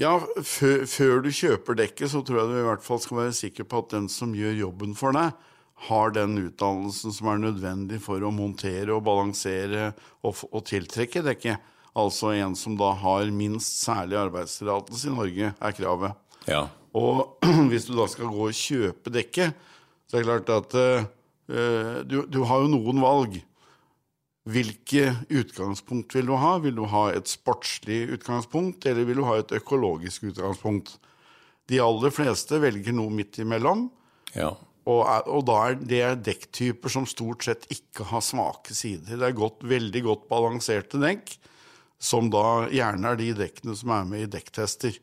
Ja, 0.00 0.14
før, 0.48 1.18
du 1.20 1.28
kjøper 1.28 1.76
dekket, 1.76 2.08
så 2.08 2.22
tror 2.24 2.38
jeg 2.40 2.48
du 2.48 2.58
i 2.62 2.64
hvert 2.64 2.84
fall 2.84 3.00
skal 3.02 3.18
være 3.18 3.36
sikker 3.36 3.66
på 3.68 3.82
at 3.82 3.90
den 3.92 4.06
som 4.08 4.32
gjør 4.32 4.54
jobben 4.56 4.94
for 4.96 5.12
deg, 5.12 5.34
har 5.90 6.14
den 6.16 6.38
utdannelsen 6.40 7.12
som 7.12 7.28
er 7.32 7.42
nødvendig 7.42 7.98
for 8.04 8.24
å 8.24 8.32
montere 8.32 8.94
og 8.94 9.04
balansere 9.04 9.90
og, 10.24 10.40
og 10.48 10.64
tiltrekke 10.68 11.22
dekket. 11.24 11.60
Altså 12.00 12.32
en 12.32 12.56
som 12.56 12.78
da 12.80 12.94
har 12.96 13.28
minst 13.34 13.82
særlig 13.82 14.16
arbeidstillatelse 14.22 15.10
i 15.10 15.14
Norge, 15.18 15.52
er 15.52 15.76
kravet. 15.76 16.16
Ja. 16.48 16.64
Og 16.96 17.36
hvis 17.70 17.88
du 17.90 17.92
da 17.98 18.08
skal 18.08 18.32
gå 18.32 18.48
og 18.48 18.56
kjøpe 18.56 19.12
dekket, 19.12 19.68
så 20.08 20.16
er 20.16 20.24
det 20.24 20.30
klart 20.30 20.54
at 20.56 20.78
uh, 20.80 22.00
du, 22.08 22.22
du 22.24 22.40
har 22.48 22.64
jo 22.64 22.72
noen 22.72 23.04
valg. 23.04 23.36
Hvilke 24.48 25.10
utgangspunkt 25.28 26.14
vil 26.16 26.30
du 26.30 26.34
ha? 26.40 26.54
Vil 26.64 26.74
du 26.78 26.86
ha 26.88 27.10
et 27.12 27.28
sportslig 27.28 28.06
utgangspunkt, 28.16 28.86
eller 28.88 29.04
vil 29.04 29.20
du 29.20 29.26
ha 29.28 29.36
et 29.42 29.52
økologisk 29.52 30.30
utgangspunkt? 30.30 30.94
De 31.68 31.78
aller 31.84 32.10
fleste 32.10 32.58
velger 32.62 32.96
noe 32.96 33.12
midt 33.14 33.36
imellom, 33.44 33.84
ja. 34.34 34.48
og, 34.88 35.02
er, 35.04 35.28
og 35.28 35.44
da 35.46 35.58
er 35.68 35.76
det 35.76 36.00
er 36.02 36.16
dekktyper 36.18 36.90
som 36.90 37.04
stort 37.06 37.44
sett 37.46 37.68
ikke 37.70 38.08
har 38.10 38.24
svake 38.24 38.74
sider. 38.74 39.20
Det 39.20 39.28
er 39.28 39.36
godt, 39.38 39.60
veldig 39.70 40.02
godt 40.08 40.24
balanserte 40.32 40.98
dekk, 41.04 41.36
som 42.00 42.30
da 42.32 42.64
gjerne 42.72 43.12
er 43.12 43.20
de 43.20 43.28
dekkene 43.36 43.76
som 43.76 43.92
er 43.92 44.08
med 44.08 44.24
i 44.24 44.32
dekktester. 44.32 44.96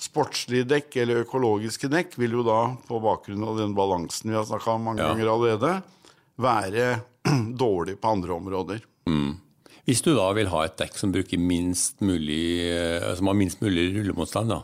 Sportslige 0.00 0.64
dekk 0.72 0.96
eller 1.04 1.26
økologiske 1.26 1.90
dekk 1.92 2.16
vil 2.18 2.38
jo 2.40 2.42
da, 2.48 2.60
på 2.88 2.98
bakgrunn 3.04 3.44
av 3.44 3.60
den 3.60 3.76
balansen 3.76 4.32
vi 4.32 4.38
har 4.40 4.48
snakka 4.48 4.78
om 4.78 4.88
mange 4.88 5.04
Ja. 5.04 5.12
ganger 5.12 5.28
allerede, 5.36 5.74
være 6.40 6.86
dårlig 7.64 7.98
på 8.00 8.16
andre 8.16 8.36
områder. 8.36 8.86
Hvis 9.82 10.02
du 10.06 10.12
da 10.14 10.28
vil 10.36 10.50
ha 10.52 10.62
et 10.66 10.76
dekk 10.78 10.98
som, 10.98 11.14
minst 11.42 12.02
mulig, 12.06 12.70
eh, 12.70 13.08
som 13.18 13.30
har 13.30 13.38
minst 13.38 13.62
mulig 13.64 13.88
rullemotstand, 13.96 14.52
da, 14.52 14.60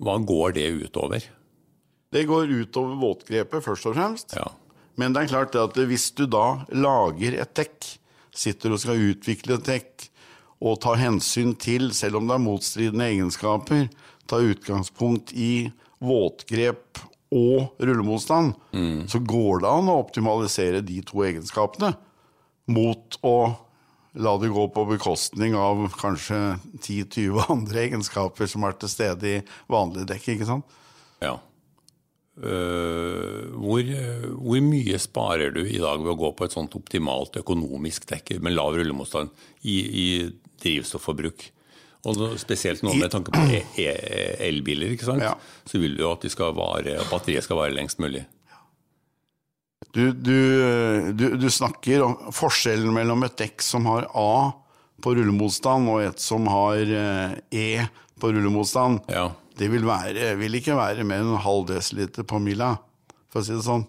hva 0.00 0.16
går 0.24 0.54
det 0.56 0.68
utover? 0.86 1.26
Det 2.08 2.24
går 2.24 2.48
utover 2.62 2.96
våtgrepet, 2.96 3.64
først 3.64 3.90
og 3.90 3.98
fremst. 3.98 4.32
Ja. 4.38 4.48
Men 4.96 5.12
det 5.12 5.26
er 5.26 5.34
klart 5.34 5.58
at 5.60 5.76
hvis 5.76 6.08
du 6.16 6.24
da 6.26 6.64
lager 6.72 7.36
et 7.42 7.52
dekk, 7.58 7.90
sitter 8.32 8.72
og 8.72 8.80
skal 8.80 9.02
utvikle 9.10 9.58
et 9.58 9.68
dekk, 9.68 10.08
og 10.64 10.80
tar 10.82 10.98
hensyn 10.98 11.52
til, 11.54 11.92
selv 11.94 12.18
om 12.18 12.26
det 12.26 12.34
er 12.34 12.42
motstridende 12.42 13.10
egenskaper, 13.12 13.86
ta 14.26 14.40
utgangspunkt 14.42 15.30
i 15.36 15.68
våtgrep 16.02 16.98
og 17.34 17.80
rullemotstand, 17.82 18.54
så 19.10 19.20
går 19.20 19.64
det 19.64 19.70
an 19.70 19.90
å 19.92 19.98
optimalisere 20.00 20.80
de 20.84 21.00
to 21.06 21.24
egenskapene 21.26 21.92
mot 22.72 23.18
å 23.26 23.38
la 24.18 24.32
det 24.40 24.50
gå 24.52 24.64
på 24.72 24.84
bekostning 24.88 25.56
av 25.58 25.84
kanskje 25.98 26.38
10-20 26.80 27.52
andre 27.52 27.84
egenskaper 27.86 28.48
som 28.50 28.64
er 28.66 28.78
til 28.80 28.90
stede 28.92 29.34
i 29.36 29.42
vanlige 29.70 30.08
dekk, 30.14 30.32
ikke 30.34 30.48
sant? 30.48 30.80
ja. 31.24 31.36
Uh, 32.38 33.50
hvor, 33.58 33.82
hvor 34.38 34.60
mye 34.62 34.98
sparer 35.02 35.50
du 35.56 35.64
i 35.64 35.80
dag 35.82 35.98
ved 36.04 36.12
å 36.12 36.20
gå 36.20 36.28
på 36.38 36.46
et 36.46 36.54
sånt 36.54 36.76
optimalt 36.78 37.34
økonomisk 37.40 38.06
dekk 38.06 38.36
med 38.46 38.54
lav 38.54 38.76
rullemotstand 38.78 39.32
i, 39.66 39.74
i 39.74 40.06
drivstofforbruk? 40.62 41.48
Og 42.06 42.38
spesielt 42.38 42.82
nå 42.86 42.92
med 42.94 43.10
tanke 43.10 43.32
på 43.34 43.40
e- 43.50 43.64
e- 43.82 44.36
elbiler, 44.48 44.92
ikke 44.94 45.04
sant? 45.08 45.22
Ja. 45.24 45.32
så 45.66 45.80
vil 45.82 45.96
du 45.98 46.04
jo 46.04 46.12
at 46.14 46.22
de 46.22 46.30
skal 46.30 46.54
vare, 46.54 46.94
batteriet 47.10 47.44
skal 47.44 47.58
vare 47.58 47.74
lengst 47.74 47.98
mulig. 47.98 48.22
Du, 49.94 50.12
du, 50.12 51.12
du, 51.16 51.24
du 51.40 51.48
snakker 51.50 52.02
om 52.04 52.16
forskjellen 52.34 52.92
mellom 52.94 53.22
et 53.26 53.36
dekk 53.40 53.62
som 53.64 53.86
har 53.88 54.06
A 54.14 54.52
på 55.02 55.14
rullemotstand, 55.16 55.88
og 55.90 56.02
et 56.04 56.20
som 56.22 56.46
har 56.50 56.76
eh, 56.82 57.36
E 57.54 57.68
på 58.20 58.30
rullemotstand. 58.34 59.00
Ja. 59.14 59.28
Det 59.58 59.68
vil, 59.72 59.86
være, 59.86 60.34
vil 60.38 60.54
ikke 60.60 60.76
være 60.78 61.06
mer 61.06 61.22
enn 61.24 61.32
en 61.34 61.42
halv 61.42 61.64
desiliter 61.70 62.26
på 62.28 62.38
mila, 62.42 62.76
for 63.32 63.40
å 63.42 63.46
si 63.46 63.56
det 63.56 63.64
sånn. 63.66 63.86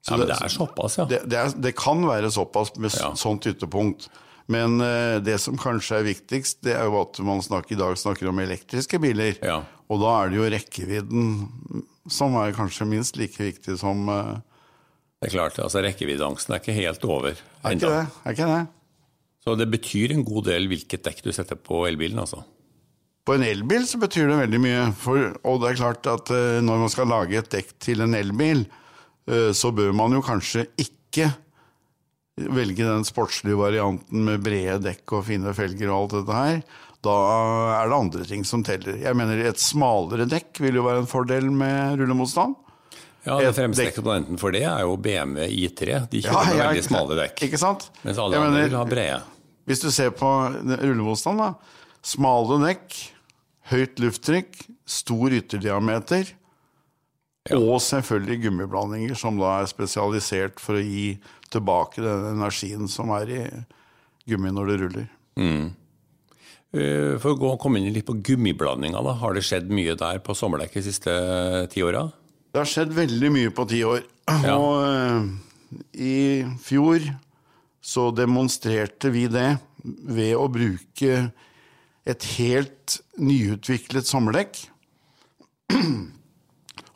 Så 0.00 0.14
ja, 0.14 0.18
men 0.22 0.30
det 0.32 0.38
er 0.40 0.50
såpass, 0.54 0.96
ja. 0.98 1.04
det, 1.10 1.18
det, 1.30 1.38
er, 1.38 1.54
det 1.68 1.74
kan 1.78 2.00
være 2.08 2.30
såpass 2.32 2.72
med 2.80 2.94
Ja. 2.96 3.10
sånt 3.18 3.46
ytterpunkt. 3.50 4.08
Men 4.50 4.80
eh, 4.82 5.20
det 5.22 5.38
som 5.42 5.58
kanskje 5.60 6.00
er 6.00 6.08
viktigst, 6.08 6.60
det 6.66 6.74
er 6.74 6.88
jo 6.90 6.98
at 7.04 7.20
man 7.22 7.42
snakker, 7.44 7.76
i 7.76 7.80
dag 7.80 7.98
snakker 7.98 8.30
om 8.30 8.42
elektriske 8.42 8.98
biler. 9.02 9.36
Ja. 9.46 9.60
Og 9.90 10.02
da 10.02 10.14
er 10.16 10.30
det 10.30 10.40
jo 10.40 10.50
rekkevidden 10.56 11.26
som 12.10 12.34
er 12.40 12.54
kanskje 12.56 12.88
minst 12.90 13.18
like 13.20 13.38
viktig 13.38 13.76
som 13.78 14.08
eh, 14.10 14.38
Det 15.20 15.28
er 15.28 15.34
klart, 15.36 15.58
altså 15.62 15.82
Rekkeviddeangsten 15.84 16.54
er 16.54 16.62
ikke 16.62 16.74
helt 16.74 17.04
over 17.04 17.34
Er 17.36 17.74
ikke 17.76 17.90
det? 17.92 18.06
Er 18.24 18.34
ikke 18.34 18.48
det? 18.50 18.62
Så 19.44 19.54
det 19.56 19.68
betyr 19.72 20.14
en 20.14 20.24
god 20.26 20.48
del 20.48 20.66
hvilket 20.70 21.04
dekk 21.06 21.22
du 21.24 21.30
setter 21.32 21.56
på 21.56 21.84
elbilen, 21.88 22.18
altså. 22.20 22.42
På 23.24 23.36
en 23.36 23.44
elbil 23.46 23.86
så 23.88 24.00
betyr 24.00 24.26
det 24.28 24.38
veldig 24.40 24.60
mye. 24.60 24.82
For, 24.98 25.30
og 25.46 25.62
det 25.62 25.70
er 25.70 25.78
klart 25.78 26.08
at 26.10 26.32
eh, 26.34 26.58
når 26.64 26.82
man 26.82 26.92
skal 26.92 27.08
lage 27.12 27.38
et 27.38 27.52
dekk 27.52 27.76
til 27.78 28.02
en 28.04 28.18
elbil, 28.18 28.66
så 29.54 29.68
bør 29.70 29.92
man 29.94 30.10
jo 30.16 30.22
kanskje 30.26 30.64
ikke 30.80 31.28
velge 32.48 32.86
den 32.86 33.04
sportslige 33.06 33.58
varianten 33.58 34.24
med 34.26 34.42
brede 34.44 34.78
dekk 34.84 35.18
og 35.18 35.26
fine 35.28 35.52
felger 35.56 35.90
og 35.90 35.96
alt 35.98 36.16
dette 36.18 36.38
her. 36.38 36.62
Da 37.04 37.14
er 37.80 37.88
det 37.88 37.96
andre 37.96 38.24
ting 38.28 38.42
som 38.44 38.64
teller. 38.66 38.98
Jeg 39.00 39.16
mener 39.16 39.40
Et 39.48 39.60
smalere 39.60 40.26
dekk 40.28 40.60
vil 40.60 40.76
jo 40.80 40.84
være 40.84 41.04
en 41.04 41.08
fordel 41.10 41.48
med 41.52 42.00
rullemotstand. 42.00 42.56
Ja, 43.24 43.36
Det 43.38 43.50
Et 43.50 43.56
fremste 43.56 43.84
eksponenten 43.84 44.38
for 44.40 44.52
det 44.52 44.64
er 44.64 44.80
jo 44.84 44.96
BMW 44.96 45.44
I3. 45.48 46.08
De 46.12 46.22
kjører 46.24 46.56
ja, 46.56 46.66
veldig 46.70 46.84
smale 46.86 47.16
dekk. 47.20 47.42
Ikke 47.48 47.60
sant? 47.60 47.88
Mens 48.04 48.20
alle 48.20 48.36
Jeg 48.36 48.46
andre 48.48 48.64
vil 48.64 48.76
ha 48.78 48.84
brede. 48.88 49.20
Hvis 49.68 49.82
du 49.84 49.90
ser 49.92 50.10
på 50.16 50.28
rullemotstand, 50.64 51.40
da. 51.40 51.50
Smale 52.02 52.56
dekk, 52.64 52.96
høyt 53.72 54.00
lufttrykk, 54.00 54.62
stor 54.88 55.36
ytterdiameter. 55.36 56.32
Og 57.56 57.80
selvfølgelig 57.82 58.44
gummiblandinger 58.44 59.18
som 59.18 59.38
da 59.40 59.60
er 59.60 59.70
spesialisert 59.70 60.62
for 60.62 60.78
å 60.78 60.84
gi 60.84 61.18
tilbake 61.50 62.02
den 62.04 62.28
energien 62.34 62.90
som 62.90 63.10
er 63.16 63.32
i 63.34 63.42
gummi 64.30 64.52
når 64.54 64.70
det 64.70 64.78
ruller. 64.84 65.08
Mm. 65.40 65.70
For 66.70 67.32
å 67.32 67.38
gå, 67.38 67.50
komme 67.58 67.80
inn 67.80 67.90
litt 67.90 68.06
på 68.06 68.14
gummiblandinga, 68.22 69.02
da. 69.02 69.16
Har 69.18 69.34
det 69.34 69.42
skjedd 69.46 69.72
mye 69.74 69.96
der 69.98 70.20
på 70.22 70.36
sommerdekk 70.38 70.76
de 70.78 70.84
siste 70.86 71.14
ti 71.72 71.82
åra? 71.82 72.06
Det 72.50 72.62
har 72.62 72.70
skjedd 72.70 72.94
veldig 72.94 73.30
mye 73.34 73.54
på 73.54 73.66
ti 73.70 73.84
år. 73.86 74.06
Ja. 74.46 74.54
Og 74.54 74.76
eh, 74.86 75.24
i 76.06 76.18
fjor 76.62 77.02
så 77.82 78.10
demonstrerte 78.14 79.10
vi 79.10 79.24
det 79.32 79.56
ved 79.82 80.36
å 80.38 80.44
bruke 80.52 81.16
et 82.06 82.26
helt 82.36 83.00
nyutviklet 83.18 84.06
sommerdekk 84.06 84.60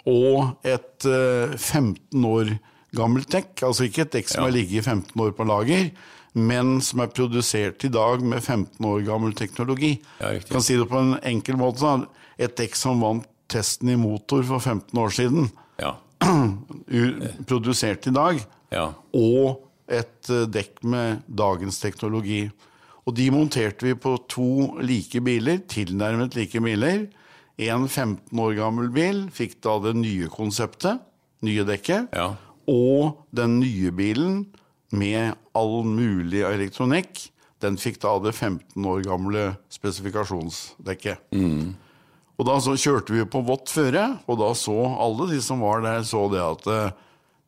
og 0.06 0.56
et 0.64 1.06
eh, 1.08 1.54
15 1.56 2.24
år 2.28 2.50
gammelt 2.94 3.30
dekk. 3.32 3.62
Altså 3.66 3.86
ikke 3.88 4.02
et 4.04 4.12
dekk 4.18 4.28
som 4.30 4.42
Ja. 4.44 4.48
har 4.50 4.54
ligget 4.56 4.78
i 4.82 4.84
15 4.84 5.20
år 5.24 5.32
på 5.34 5.46
lager, 5.48 5.90
men 6.34 6.80
som 6.82 7.00
er 7.00 7.06
produsert 7.14 7.84
i 7.84 7.88
dag 7.88 8.20
med 8.22 8.42
15 8.42 8.84
år 8.86 9.04
gammel 9.06 9.32
teknologi. 9.34 10.00
Ja, 10.20 10.32
riktig. 10.34 10.50
kan 10.52 10.62
si 10.62 10.76
det 10.76 10.88
på 10.90 10.98
en 11.00 11.14
enkel 11.22 11.56
måte. 11.56 12.06
Et 12.38 12.56
dekk 12.56 12.74
som 12.76 13.00
vant 13.00 13.26
testen 13.48 13.88
i 13.92 13.96
motor 13.96 14.42
for 14.42 14.58
15 14.58 14.98
år 14.98 15.10
siden, 15.14 15.50
Ja. 15.78 15.94
produsert 17.46 18.06
i 18.06 18.12
dag, 18.14 18.40
ja. 18.72 18.86
og 19.14 19.60
et 19.92 20.30
eh, 20.32 20.46
dekk 20.48 20.82
med 20.88 21.22
dagens 21.28 21.78
teknologi. 21.82 22.46
Og 23.04 23.14
de 23.18 23.26
monterte 23.30 23.84
vi 23.84 23.94
på 24.00 24.14
to 24.32 24.46
like 24.80 25.20
biler, 25.20 25.58
tilnærmet 25.68 26.34
like 26.38 26.60
biler. 26.64 27.06
En 27.58 27.86
15 27.88 28.38
år 28.40 28.56
gammel 28.58 28.88
bil 28.90 29.28
fikk 29.30 29.60
da 29.62 29.76
det 29.84 29.94
nye 29.96 30.26
konseptet, 30.32 30.98
nye 31.46 31.62
dekket, 31.68 32.08
Ja. 32.16 32.32
og 32.66 33.20
den 33.32 33.60
nye 33.60 33.92
bilen 33.94 34.46
med 34.90 35.34
all 35.54 35.84
mulig 35.84 36.42
elektronikk, 36.42 37.28
den 37.60 37.76
fikk 37.76 38.00
da 38.02 38.18
det 38.18 38.34
15 38.34 38.84
år 38.84 39.02
gamle 39.06 39.56
spesifikasjonsdekket. 39.70 41.18
Og 42.34 42.46
da 42.48 42.56
så 42.58 42.74
kjørte 42.74 43.14
vi 43.14 43.22
på 43.30 43.44
vått 43.46 43.70
føre, 43.70 44.18
og 44.26 44.38
da 44.40 44.50
så 44.58 44.74
alle 44.98 45.28
de 45.30 45.40
som 45.40 45.60
var 45.62 45.84
der, 45.84 46.02
så 46.02 46.24
det 46.32 46.42
at 46.42 46.66
eh, 46.66 46.90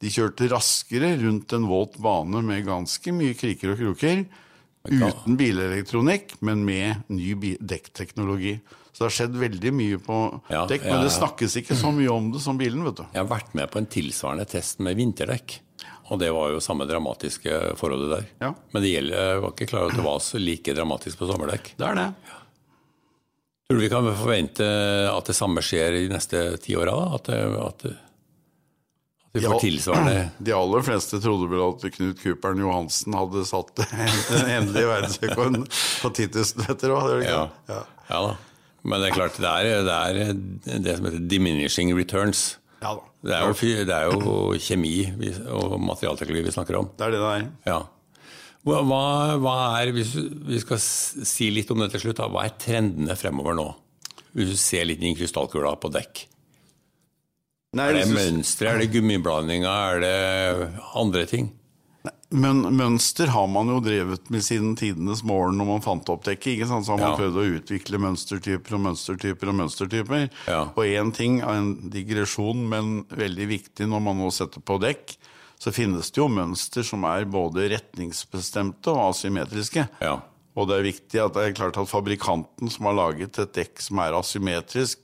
de 0.00 0.08
kjørte 0.12 0.46
raskere 0.52 1.16
rundt 1.18 1.52
en 1.56 1.66
våt 1.66 1.96
bane 1.98 2.42
med 2.46 2.66
ganske 2.68 3.10
mye 3.12 3.34
kriker 3.34 3.72
og 3.74 3.80
kroker. 3.80 4.26
Uten 4.86 5.34
bilelektronikk, 5.36 6.36
men 6.46 6.62
med 6.64 7.02
ny 7.10 7.34
dekkteknologi. 7.58 8.60
Så 8.96 9.02
det 9.02 9.10
har 9.10 9.12
skjedd 9.12 9.34
veldig 9.36 9.70
mye 9.76 9.96
på 10.00 10.14
Ja, 10.48 10.62
dekk, 10.64 10.86
ja, 10.86 10.94
men 10.94 11.02
det 11.04 11.10
snakkes 11.12 11.58
ikke 11.60 11.76
så 11.76 11.90
mye 11.92 12.08
om 12.08 12.30
det 12.32 12.40
som 12.40 12.56
bilen, 12.56 12.80
vet 12.86 12.96
du. 12.96 13.02
Jeg 13.12 13.20
har 13.20 13.28
vært 13.28 13.50
med 13.58 13.68
på 13.68 13.82
en 13.82 13.88
tilsvarende 13.92 14.46
test 14.48 14.80
med 14.80 14.96
vinterdekk. 14.96 15.58
Og 16.08 16.22
det 16.22 16.30
var 16.32 16.54
jo 16.54 16.62
samme 16.64 16.86
dramatiske 16.88 17.58
forholdet 17.76 18.14
der. 18.14 18.24
Ja. 18.40 18.50
Men 18.72 18.86
det 18.86 18.94
gjelder, 18.94 19.42
var 19.42 19.52
ikke 19.52 19.68
klar 19.68 19.84
over 19.84 19.92
at 19.92 20.00
det 20.00 20.06
var 20.06 20.24
så 20.24 20.40
like 20.40 20.76
dramatisk 20.78 21.20
på 21.20 21.28
sommerdekk. 21.28 21.74
Det 21.76 21.90
er 21.90 22.00
det. 22.00 22.06
Tror 23.66 23.76
du 23.76 23.84
vi 23.84 23.92
kan 23.92 24.08
forvente 24.16 24.70
at 25.12 25.28
det 25.28 25.36
samme 25.36 25.66
skjer 25.66 26.00
i 26.00 26.02
de 26.06 26.16
neste 26.16 26.42
ti 26.64 26.78
åra? 26.80 26.96
At, 27.18 27.28
at, 27.36 27.84
at 27.84 29.36
vi 29.36 29.44
får 29.44 29.60
tilsvarende 29.60 30.28
De 30.38 30.56
aller 30.56 30.88
fleste 30.88 31.20
trodde 31.20 31.52
vel 31.52 31.66
at 31.66 31.88
Knut 31.98 32.24
Kuperen 32.24 32.64
Johansen 32.64 33.20
hadde 33.20 33.44
satt 33.44 33.76
den 34.32 34.52
endelige 34.56 34.88
verdensrekorden 34.88 35.68
på 35.68 36.16
10 36.16 36.30
000 36.32 36.64
meter 36.64 36.96
òg. 36.96 37.16
Ja. 37.28 37.48
Ja. 37.68 37.82
Ja 38.08 38.26
da. 38.30 38.36
Men 38.86 39.02
det 39.02 39.08
er 39.10 39.16
klart, 39.16 39.36
det 39.42 39.50
er 39.50 39.82
det, 39.82 39.96
er 40.70 40.78
det 40.84 40.92
som 40.98 41.08
heter 41.08 41.24
diminishing 41.32 41.90
returns. 41.98 42.44
ja 42.82 42.92
da. 42.94 43.02
Det 43.26 43.34
er 43.34 43.42
jo, 43.48 43.84
det 43.88 43.94
er 43.96 44.04
jo 44.06 44.58
kjemi 44.62 44.92
og 45.50 45.72
materialteknologi 45.82 46.44
vi 46.46 46.52
snakker 46.54 46.76
om. 46.78 46.90
Det 46.94 47.06
er 47.08 47.14
det 47.16 47.22
det 47.24 47.30
er. 47.40 47.46
Ja. 47.66 47.78
Hva, 48.66 48.82
hva- 48.86 49.80
er, 49.80 49.90
hvis 49.96 50.12
vi 50.46 50.60
skal 50.62 50.78
si 50.78 51.48
litt 51.50 51.70
om 51.74 51.82
det 51.82 51.88
til 51.96 52.04
slutt, 52.04 52.22
hva 52.30 52.44
er 52.46 52.54
trendene 52.62 53.16
fremover 53.18 53.54
nå? 53.58 53.66
Hvis 54.36 54.52
du 54.52 54.56
ser 54.60 54.86
litt 54.86 55.02
inn 55.02 55.16
i 55.16 55.18
krystallkula 55.18 55.72
på 55.82 55.90
dekk. 55.94 56.22
Nei, 57.76 57.88
Er 57.90 57.98
det 57.98 58.06
mønstre, 58.14 58.70
er 58.70 58.78
det 58.84 58.92
gummiblandinger, 58.94 59.96
er 59.96 60.00
det 60.04 60.84
andre 60.96 61.26
ting? 61.28 61.50
Men 62.34 62.64
mønster 62.74 63.30
har 63.30 63.46
man 63.46 63.68
jo 63.70 63.76
drevet 63.84 64.30
med 64.34 64.42
siden 64.42 64.72
tidenes 64.76 65.20
morgen 65.22 65.60
når 65.60 65.68
man 65.68 65.84
fant 65.84 66.08
opp 66.10 66.24
dekket. 66.26 66.56
ikke 66.56 66.66
sant? 66.68 66.86
Så 66.86 66.96
har 66.96 66.98
man 66.98 67.12
Ja. 67.12 67.16
prøvd 67.20 67.36
å 67.38 67.60
utvikle 67.60 68.00
mønstertyper 68.02 68.74
og 68.74 68.80
mønstertyper 68.82 69.48
og 69.48 69.54
mønstertyper. 69.60 70.30
Ja. 70.48 70.62
Og 70.74 70.82
én 70.84 71.14
ting 71.14 71.40
er 71.40 71.54
en 71.54 71.90
digresjon, 71.90 72.68
men 72.68 73.04
veldig 73.04 73.46
viktig 73.48 73.86
når 73.88 74.02
man 74.02 74.18
nå 74.18 74.32
setter 74.32 74.60
på 74.60 74.80
dekk, 74.80 75.16
så 75.58 75.72
finnes 75.72 76.10
det 76.10 76.18
jo 76.20 76.28
mønster 76.28 76.82
som 76.84 77.04
er 77.04 77.24
både 77.24 77.70
retningsbestemte 77.70 78.88
og 78.90 79.14
asymmetriske. 79.14 79.88
Ja. 80.02 80.18
Og 80.56 80.68
det 80.68 80.78
er 80.80 80.90
viktig 80.92 81.20
at 81.24 81.32
det 81.34 81.42
er 81.46 81.52
klart 81.56 81.76
at 81.78 81.88
fabrikanten 81.88 82.70
som 82.72 82.86
har 82.86 82.94
laget 82.94 83.38
et 83.38 83.52
dekk 83.54 83.78
som 83.80 83.98
er 84.00 84.12
asymmetrisk, 84.18 84.98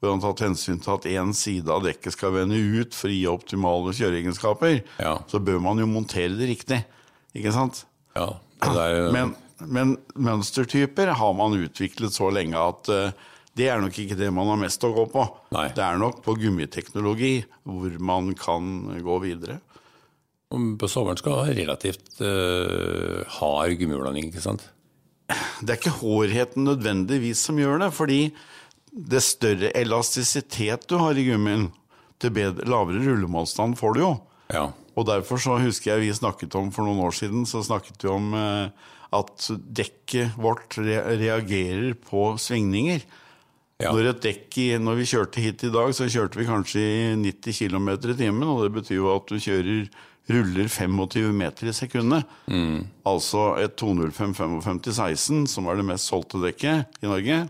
hvor 0.00 0.14
han 0.14 0.22
har 0.22 0.32
tatt 0.32 0.46
hensyn 0.48 0.80
til 0.80 0.94
at 0.96 1.06
én 1.10 1.34
side 1.36 1.68
av 1.70 1.82
dekket 1.84 2.14
skal 2.16 2.32
vende 2.32 2.56
ut 2.56 2.96
for 2.96 3.12
å 3.12 3.14
gi 3.14 3.26
optimale 3.28 3.92
kjøreegenskaper, 3.96 4.80
Ja. 5.02 5.18
så 5.28 5.40
bør 5.44 5.60
man 5.60 5.78
jo 5.78 5.86
montere 5.90 6.32
det 6.38 6.48
riktig. 6.48 6.80
Ikke 7.36 7.52
sant? 7.52 7.84
Ja, 8.16 8.30
det 8.64 8.80
er, 8.80 9.12
Men, 9.12 9.34
men 9.60 9.98
mønstertyper 10.16 11.12
har 11.20 11.34
man 11.36 11.52
utviklet 11.60 12.16
så 12.16 12.30
lenge 12.32 12.56
at 12.58 12.88
eh, 12.88 13.12
det 13.60 13.68
er 13.68 13.80
nok 13.82 13.96
ikke 13.98 14.16
det 14.16 14.30
man 14.32 14.48
har 14.48 14.56
mest 14.60 14.82
å 14.86 14.92
gå 14.94 15.04
på. 15.12 15.24
Nei. 15.52 15.68
Det 15.76 15.82
er 15.84 15.98
nok 16.00 16.22
på 16.24 16.34
gummiteknologi 16.40 17.42
hvor 17.68 17.96
man 18.00 18.32
kan 18.38 18.70
gå 19.04 19.18
videre. 19.26 19.60
på 20.50 20.88
sommeren 20.88 21.18
skal 21.20 21.36
være 21.44 21.58
relativt 21.60 22.22
uh, 22.22 23.20
hard 23.38 23.76
gummiblanding, 23.78 24.30
ikke 24.30 24.42
sant? 24.42 24.64
Det 25.60 25.74
er 25.74 25.78
ikke 25.78 25.98
hårheten 26.00 26.64
nødvendigvis 26.66 27.42
som 27.46 27.58
gjør 27.60 27.84
det, 27.84 27.90
fordi 27.94 28.20
det 28.90 29.22
større 29.22 29.70
elastisitet 29.78 30.88
du 30.90 30.98
har 31.00 31.18
i 31.18 31.26
gummien, 31.28 31.70
til 32.20 32.34
bedre, 32.36 32.66
lavere 32.68 33.00
rullemotstand 33.00 33.78
får 33.80 33.96
du 33.96 34.00
jo. 34.02 34.12
Ja. 34.52 34.66
Og 34.98 35.06
derfor 35.08 35.40
så 35.40 35.56
husker 35.62 35.94
jeg 35.94 36.04
vi 36.04 36.16
snakket 36.16 36.56
om 36.58 36.68
for 36.74 36.84
noen 36.84 37.00
år 37.06 37.14
siden, 37.16 37.46
så 37.48 37.62
snakket 37.64 38.02
vi 38.04 38.10
om 38.12 38.34
eh, 38.36 38.90
at 39.16 39.46
dekket 39.80 40.36
vårt 40.40 40.76
re 40.78 41.00
reagerer 41.20 41.94
på 41.94 42.34
svingninger. 42.40 43.06
Ja. 43.80 43.94
Når 43.94 44.10
et 44.10 44.24
dekk 44.26 44.58
i, 44.60 44.66
når 44.82 44.98
vi 44.98 45.08
kjørte 45.08 45.40
hit 45.40 45.64
i 45.64 45.72
dag, 45.72 45.94
så 45.96 46.10
kjørte 46.10 46.36
vi 46.36 46.48
kanskje 46.48 46.82
i 46.84 46.96
90 47.22 47.62
km 47.62 47.88
i 47.94 48.16
timen, 48.18 48.44
og 48.44 48.66
det 48.66 48.74
betyr 48.76 48.98
jo 48.98 49.14
at 49.14 49.30
du 49.30 49.40
kjører 49.40 49.88
ruller 50.30 50.68
25 50.70 51.34
meter 51.36 51.68
i 51.68 51.74
sekundet. 51.76 52.28
Altså 53.08 53.44
et 53.60 53.76
205 53.80 54.32
55 54.38 54.80
16, 54.96 55.44
som 55.50 55.68
var 55.68 55.76
det 55.76 55.84
mest 55.88 56.08
solgte 56.08 56.40
dekket 56.42 57.00
i 57.02 57.10
Norge, 57.10 57.42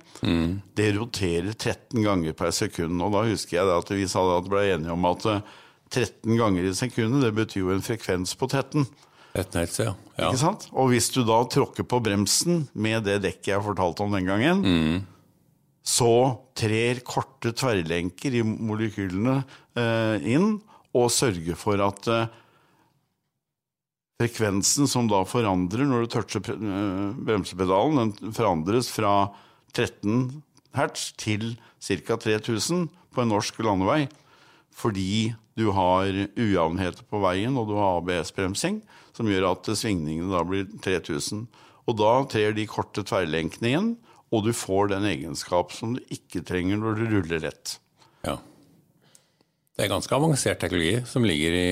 det 0.75 0.89
roterer 0.97 1.53
13 1.55 2.03
ganger 2.03 2.37
per 2.37 2.55
sekund. 2.57 2.99
Og 3.05 3.15
da 3.15 3.25
husker 3.29 3.61
jeg 3.61 3.75
at 3.77 3.95
vi 3.95 4.09
sa 4.11 4.25
at 4.25 4.41
at 4.41 4.51
ble 4.51 4.65
enige 4.75 4.95
om 4.95 5.07
at 5.11 5.29
eh, 5.29 5.45
13 5.91 6.39
ganger 6.39 6.67
i 6.69 6.75
sekundet, 6.77 7.25
det 7.25 7.33
betyr 7.37 7.65
jo 7.65 7.73
en 7.75 7.85
frekvens 7.85 8.37
på 8.39 8.49
13. 8.51 8.87
Rett 9.35 9.57
helt, 9.59 9.79
ja. 9.79 9.95
ja. 10.17 10.29
Ikke 10.29 10.41
sant? 10.43 10.67
Og 10.75 10.91
hvis 10.91 11.11
du 11.15 11.23
da 11.27 11.39
tråkker 11.51 11.87
på 11.87 12.01
bremsen 12.03 12.65
med 12.75 13.07
det 13.07 13.21
dekket 13.27 13.53
jeg 13.53 13.67
fortalte 13.67 14.07
om 14.07 14.15
den 14.15 14.27
gangen, 14.27 15.05
så 15.87 16.13
trer 16.59 17.03
korte 17.07 17.55
tverrlenker 17.57 18.37
i 18.39 18.43
molekylene 18.45 19.41
eh, 19.79 20.31
inn 20.35 20.59
og 20.97 21.11
sørger 21.15 21.59
for 21.59 21.83
at 21.85 22.11
eh, 22.11 22.40
frekvensen 24.21 24.89
som 24.91 25.09
da 25.09 25.23
forandrer 25.29 25.89
når 25.89 26.05
du 26.05 26.13
toucher 26.13 26.53
eh, 26.53 27.11
bremsepedalen, 27.25 28.13
den 28.21 28.35
forandres 28.37 28.91
fra 28.93 29.31
13 29.73 30.43
hertz 30.77 31.11
til 31.21 31.55
ca. 31.81 32.19
3000 32.21 32.89
på 33.11 33.23
en 33.23 33.33
norsk 33.33 33.63
landevei. 33.65 34.05
Fordi 34.77 35.33
du 35.59 35.71
har 35.77 36.09
ujevnheter 36.39 37.05
på 37.11 37.21
veien, 37.25 37.57
og 37.59 37.69
du 37.69 37.75
har 37.77 37.99
ABS-bremsing, 37.99 38.81
som 39.17 39.29
gjør 39.29 39.51
at 39.51 39.73
svingningene 39.77 40.31
da 40.33 40.45
blir 40.47 40.69
3000. 40.85 41.47
Og 41.91 41.99
da 41.99 42.13
trer 42.31 42.55
de 42.57 42.69
korte 42.71 43.05
tverrlenkene 43.07 43.73
inn, 43.75 43.91
og 44.31 44.47
du 44.47 44.53
får 44.55 44.93
den 44.93 45.09
egenskap 45.11 45.75
som 45.75 45.97
du 45.97 46.15
ikke 46.15 46.45
trenger 46.47 46.79
når 46.79 47.01
du 47.01 47.05
ruller 47.17 47.43
rett. 47.49 47.79
ja. 48.25 48.39
Det 49.79 49.87
er 49.87 49.93
ganske 49.93 50.13
avansert 50.13 50.59
teknologi 50.61 50.99
som 51.09 51.25
ligger 51.25 51.55
i, 51.57 51.69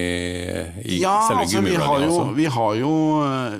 i 0.94 1.00
Ja, 1.02 1.16
selve 1.26 1.42
altså 1.44 1.60
vi 1.66 1.74
har, 1.76 1.98
jo, 2.00 2.06
altså. 2.08 2.34
vi, 2.38 2.46
har 2.54 2.76
jo, 2.78 2.92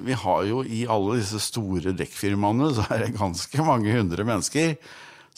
vi 0.07 0.17
har 0.23 0.47
jo 0.49 0.63
i 0.65 0.81
alle 0.89 1.19
disse 1.21 1.41
store 1.43 1.93
dekkfirmaene 1.99 2.71
så 2.79 2.87
er 2.95 3.03
det 3.07 3.17
ganske 3.19 3.67
mange 3.67 3.93
hundre 3.93 4.25
mennesker 4.29 4.77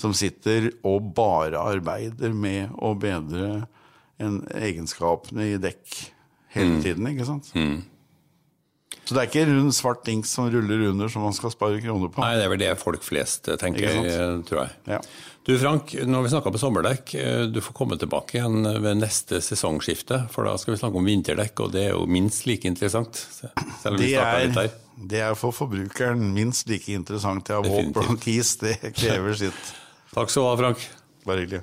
som 0.00 0.14
sitter 0.16 0.70
og 0.86 1.10
bare 1.16 1.58
arbeider 1.74 2.32
med 2.36 2.70
å 2.78 2.92
bedre 3.00 3.64
en 4.20 4.38
egenskapene 4.56 5.54
i 5.54 5.58
dekk 5.60 5.98
hele 6.54 6.76
Mm. 6.76 6.82
tiden, 6.84 7.06
ikke 7.12 7.26
sant? 7.28 7.50
Så 9.04 9.14
det 9.16 9.22
er 9.22 9.28
ikke 9.30 9.46
rund 9.48 9.72
svart 9.74 10.04
dings 10.06 10.30
som 10.30 10.46
ruller 10.50 10.84
under 10.90 11.08
som 11.10 11.22
man 11.26 11.34
skal 11.34 11.50
spare 11.50 11.80
kroner 11.82 12.10
på. 12.14 12.22
Nei, 12.22 12.36
det 12.38 12.44
er 12.46 12.52
vel 12.52 12.62
det 12.62 12.70
folk 12.78 13.02
flest 13.02 13.48
tenker, 13.58 13.88
eh, 14.06 14.36
tror 14.46 14.64
jeg. 14.64 14.70
Ja. 14.92 15.00
Du 15.46 15.54
Frank, 15.58 15.94
når 16.06 16.22
vi 16.26 16.30
snakka 16.34 16.52
på 16.52 16.60
sommerdekk, 16.60 17.14
eh, 17.18 17.46
du 17.50 17.58
får 17.64 17.74
komme 17.74 17.96
tilbake 17.98 18.36
igjen 18.38 18.62
ved 18.84 19.00
neste 19.00 19.40
sesongskifte, 19.42 20.20
for 20.30 20.44
da 20.46 20.52
skal 20.60 20.74
vi 20.76 20.80
snakke 20.82 21.00
om 21.00 21.08
vinterdekk, 21.08 21.64
og 21.64 21.72
det 21.74 21.86
er 21.88 21.90
jo 21.96 22.04
minst 22.06 22.46
like 22.46 22.68
interessant. 22.68 23.14
Selv 23.16 23.94
om 23.94 23.98
vi 23.98 24.12
Det 24.12 24.20
startet 24.20 24.46
litt 24.46 24.56
her. 24.60 24.68
der. 24.68 25.06
det 25.14 25.20
er 25.30 25.34
for 25.34 25.50
forbrukeren 25.56 26.26
minst 26.36 26.68
like 26.68 26.92
interessant. 26.92 27.48
Våt 27.48 27.64
Definitivt. 27.66 27.94
blankis, 27.94 28.56
det 28.60 28.76
krever 28.94 29.34
sitt. 29.34 29.74
Takk 30.14 30.30
skal 30.30 30.42
du 30.42 30.48
ha, 30.50 30.56
Frank. 30.60 30.88
Bare 31.26 31.40
hyggelig. 31.46 31.62